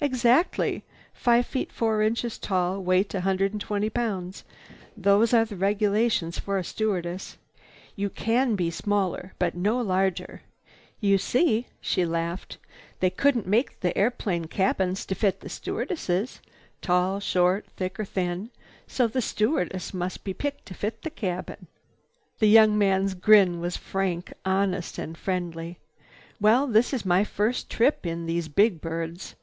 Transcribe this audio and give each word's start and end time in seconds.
"Exactly. 0.00 0.82
Five 1.14 1.46
feet 1.46 1.70
four 1.70 2.02
inches 2.02 2.36
tall, 2.36 2.82
weight 2.82 3.14
a 3.14 3.20
hundred 3.20 3.52
and 3.52 3.60
twenty 3.60 3.88
pounds. 3.88 4.42
Those 4.96 5.32
are 5.32 5.44
the 5.44 5.54
regulations 5.54 6.36
for 6.36 6.58
a 6.58 6.64
stewardess. 6.64 7.36
You 7.94 8.10
can 8.10 8.56
be 8.56 8.72
smaller, 8.72 9.34
but 9.38 9.54
no 9.54 9.80
larger. 9.80 10.42
You 11.00 11.16
see," 11.16 11.68
she 11.80 12.04
laughed, 12.04 12.58
"they 12.98 13.08
couldn't 13.08 13.46
make 13.46 13.78
the 13.78 13.96
airplane 13.96 14.46
cabins 14.46 15.06
to 15.06 15.14
fit 15.14 15.38
the 15.42 15.48
stewardesses, 15.48 16.40
tall, 16.80 17.20
short, 17.20 17.66
thin 17.76 17.92
or 17.96 18.04
thick, 18.04 18.48
so 18.88 19.06
the 19.06 19.22
stewardess 19.22 19.94
must 19.94 20.24
be 20.24 20.34
picked 20.34 20.66
to 20.66 20.74
fit 20.74 21.02
the 21.02 21.08
cabin." 21.08 21.68
"Oh!" 21.68 21.68
The 22.40 22.48
young 22.48 22.76
man's 22.76 23.14
grin 23.14 23.60
was 23.60 23.76
frank, 23.76 24.32
honest 24.44 24.98
and 24.98 25.16
friendly. 25.16 25.78
"Well, 26.40 26.66
this 26.66 26.92
is 26.92 27.06
my 27.06 27.22
first 27.22 27.70
trip 27.70 28.04
in 28.04 28.26
these 28.26 28.48
big 28.48 28.80
birds. 28.80 29.36